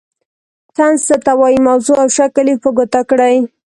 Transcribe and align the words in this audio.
طنز 0.75 0.99
څه 1.07 1.15
ته 1.25 1.31
وايي 1.39 1.59
موضوع 1.67 1.97
او 2.03 2.07
شکل 2.17 2.45
یې 2.51 2.55
په 2.63 2.69
ګوته 2.77 3.01
کړئ. 3.09 3.35